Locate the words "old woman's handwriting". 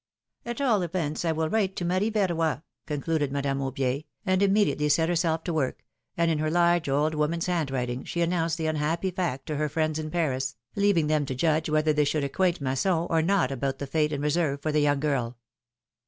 6.89-8.03